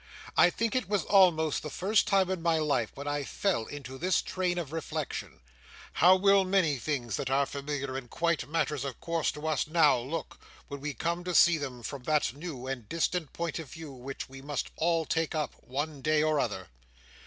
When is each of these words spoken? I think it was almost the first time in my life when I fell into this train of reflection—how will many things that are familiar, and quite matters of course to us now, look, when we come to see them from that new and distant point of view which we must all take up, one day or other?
I 0.35 0.49
think 0.49 0.75
it 0.75 0.89
was 0.89 1.03
almost 1.03 1.61
the 1.61 1.69
first 1.69 2.07
time 2.07 2.31
in 2.31 2.41
my 2.41 2.57
life 2.57 2.89
when 2.95 3.07
I 3.07 3.23
fell 3.23 3.67
into 3.67 3.99
this 3.99 4.19
train 4.23 4.57
of 4.57 4.71
reflection—how 4.71 6.15
will 6.15 6.43
many 6.43 6.77
things 6.79 7.17
that 7.17 7.29
are 7.29 7.45
familiar, 7.45 7.95
and 7.95 8.09
quite 8.09 8.49
matters 8.49 8.83
of 8.83 8.99
course 8.99 9.31
to 9.33 9.45
us 9.47 9.67
now, 9.67 9.99
look, 9.99 10.39
when 10.69 10.81
we 10.81 10.95
come 10.95 11.23
to 11.25 11.35
see 11.35 11.59
them 11.59 11.83
from 11.83 12.01
that 12.05 12.33
new 12.33 12.65
and 12.65 12.89
distant 12.89 13.31
point 13.31 13.59
of 13.59 13.69
view 13.69 13.91
which 13.91 14.27
we 14.27 14.41
must 14.41 14.71
all 14.75 15.05
take 15.05 15.35
up, 15.35 15.53
one 15.63 16.01
day 16.01 16.23
or 16.23 16.39
other? 16.39 16.69